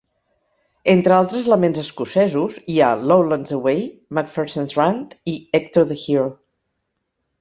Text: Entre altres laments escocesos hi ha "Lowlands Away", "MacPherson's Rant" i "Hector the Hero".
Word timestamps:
Entre 0.93 1.13
altres 1.17 1.49
laments 1.51 1.81
escocesos 1.81 2.57
hi 2.75 2.79
ha 2.85 2.89
"Lowlands 3.11 3.55
Away", 3.59 3.83
"MacPherson's 4.21 4.75
Rant" 4.81 5.05
i 5.35 5.37
"Hector 5.59 5.87
the 5.93 6.03
Hero". 6.07 6.33